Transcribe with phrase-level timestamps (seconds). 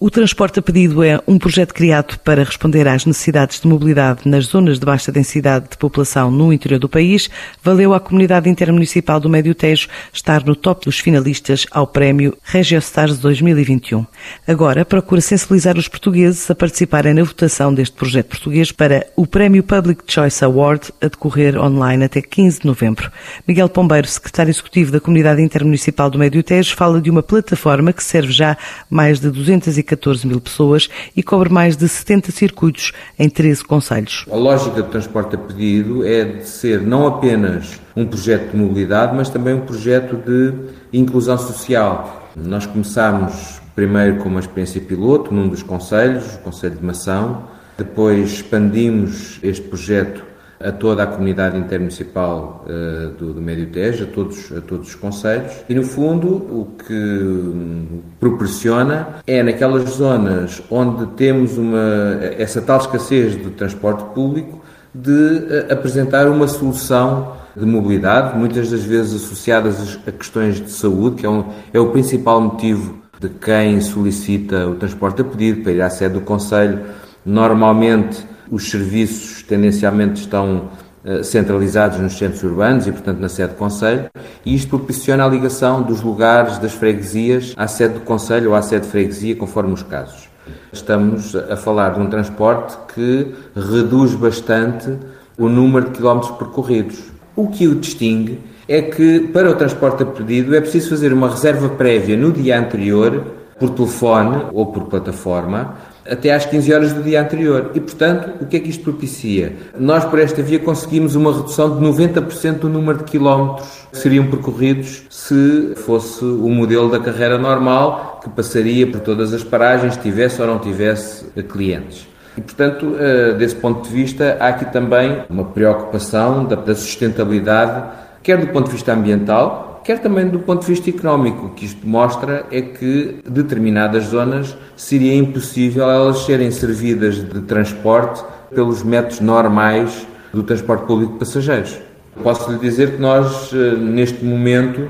[0.00, 4.46] O Transporte a Pedido é um projeto criado para responder às necessidades de mobilidade nas
[4.46, 7.30] zonas de baixa densidade de população no interior do país.
[7.62, 13.18] Valeu à comunidade intermunicipal do Médio Tejo estar no top dos finalistas ao prémio Regiostars
[13.18, 14.04] 2021.
[14.46, 19.62] Agora procura sensibilizar os portugueses a participarem na votação deste projeto português para o Prémio
[19.62, 23.10] Public Choice Award a decorrer online até 15 de novembro.
[23.46, 28.02] Miguel Pombeiro, secretário executivo da comunidade intermunicipal do Médio Tejo, fala de uma plataforma que
[28.02, 28.58] serve já
[28.90, 34.24] mais de 214 14 mil pessoas e cobre mais de 70 circuitos em 13 conselhos.
[34.30, 39.14] A lógica do transporte a pedido é de ser não apenas um projeto de mobilidade,
[39.14, 40.52] mas também um projeto de
[40.92, 42.30] inclusão social.
[42.34, 48.34] Nós começámos primeiro com uma experiência piloto num dos conselhos, o Conselho de Mação, depois
[48.34, 50.33] expandimos este projeto
[50.64, 54.94] a toda a comunidade intermunicipal uh, do, do Médio Tejo, a todos, a todos os
[54.94, 62.62] conselhos, e no fundo o que um, proporciona é naquelas zonas onde temos uma, essa
[62.62, 64.62] tal escassez de transporte público
[64.94, 71.16] de uh, apresentar uma solução de mobilidade, muitas das vezes associadas a questões de saúde,
[71.16, 75.72] que é, um, é o principal motivo de quem solicita o transporte a pedido para
[75.72, 76.80] ir à sede do Conselho.
[77.24, 80.68] Normalmente os serviços tendencialmente estão
[81.04, 84.10] eh, centralizados nos centros urbanos e, portanto, na sede do Conselho,
[84.44, 88.62] e isto proporciona a ligação dos lugares das freguesias à sede do Conselho ou à
[88.62, 90.28] sede de freguesia, conforme os casos.
[90.72, 94.96] Estamos a falar de um transporte que reduz bastante
[95.38, 96.98] o número de quilómetros percorridos.
[97.36, 101.28] O que o distingue é que, para o transporte a pedido, é preciso fazer uma
[101.28, 103.24] reserva prévia no dia anterior,
[103.58, 105.76] por telefone ou por plataforma,
[106.08, 107.70] até às 15 horas do dia anterior.
[107.74, 109.54] E, portanto, o que é que isto propicia?
[109.78, 114.26] Nós, por esta via, conseguimos uma redução de 90% do número de quilómetros que seriam
[114.26, 120.40] percorridos se fosse o modelo da carreira normal, que passaria por todas as paragens, tivesse
[120.40, 122.06] ou não tivesse clientes.
[122.36, 127.90] E, portanto, eh, desse ponto de vista, há aqui também uma preocupação da sustentabilidade,
[128.22, 131.46] quer do ponto de vista ambiental, quer também do ponto de vista económico.
[131.46, 138.24] O que isto mostra é que determinadas zonas seria impossível elas serem servidas de transporte
[138.54, 141.78] pelos métodos normais do transporte público de passageiros.
[142.22, 144.88] Posso lhe dizer que nós, eh, neste momento,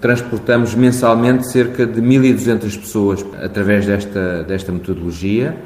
[0.00, 5.56] transportamos mensalmente cerca de 1.200 pessoas através desta, desta metodologia.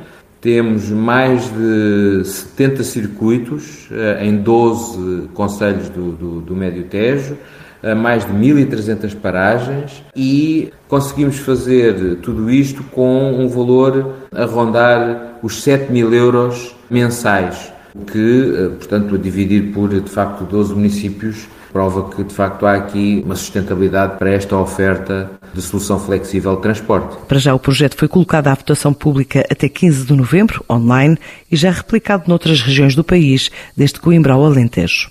[0.41, 7.37] Temos mais de 70 circuitos eh, em 12 conselhos do, do, do Médio Tejo
[7.82, 15.38] a mais de 1.300 paragens e conseguimos fazer tudo isto com um valor a rondar
[15.43, 17.72] os 7 mil euros mensais,
[18.06, 22.75] que, eh, portanto, a dividir por, de facto, 12 municípios, prova que, de facto, há
[22.75, 27.16] aqui uma sustentabilidade para esta oferta de solução flexível de transporte.
[27.26, 31.16] Para já, o projeto foi colocado à votação pública até 15 de novembro, online,
[31.50, 35.10] e já replicado noutras regiões do país, desde Coimbra ao Alentejo.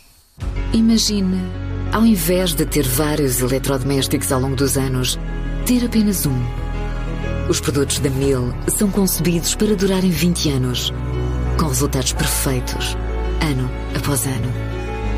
[0.73, 1.37] Imagine
[1.91, 5.17] ao invés de ter vários eletrodomésticos ao longo dos anos,
[5.65, 6.37] ter apenas um.
[7.49, 10.93] Os produtos da Miele são concebidos para durarem 20 anos,
[11.57, 12.95] com resultados perfeitos,
[13.41, 14.51] ano após ano.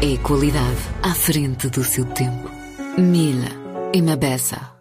[0.02, 2.50] É qualidade à frente do seu tempo.
[2.98, 3.50] Miele,
[3.94, 4.79] Imabessa.